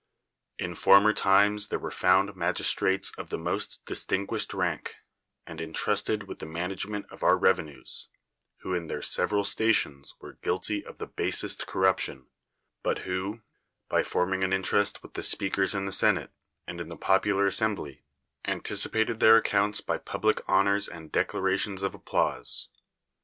In 0.57 0.73
former 0.73 1.13
times 1.13 1.67
there 1.67 1.77
were 1.77 1.91
found 1.91 2.35
magistrates 2.35 3.11
of 3.19 3.29
the 3.29 3.37
most 3.37 3.85
distinguished 3.85 4.51
rank, 4.51 4.95
and 5.45 5.61
intrusted 5.61 6.23
with 6.23 6.39
the 6.39 6.47
management 6.47 7.05
of 7.11 7.21
our 7.21 7.37
revenues, 7.37 8.07
who 8.61 8.73
in 8.73 8.87
their 8.87 9.03
several 9.03 9.43
stations 9.43 10.15
were 10.19 10.39
guilty 10.41 10.83
of 10.83 10.97
the 10.97 11.05
basest 11.05 11.67
corruption, 11.67 12.25
but 12.81 12.97
who, 13.05 13.43
by 13.89 14.01
forming 14.01 14.43
an 14.43 14.53
interest 14.53 15.03
with 15.03 15.13
the 15.13 15.21
speakers 15.21 15.75
in 15.75 15.85
the 15.85 15.91
senate 15.91 16.31
and 16.65 16.81
in 16.81 16.89
the 16.89 16.97
popular 16.97 17.45
as 17.45 17.59
sembly, 17.59 18.01
anticipated 18.45 19.19
their 19.19 19.37
accounts 19.37 19.81
by 19.81 19.99
public 19.99 20.41
hon 20.47 20.67
ors 20.67 20.87
and 20.87 21.11
declarations 21.11 21.83
of 21.83 21.93
applause. 21.93 22.69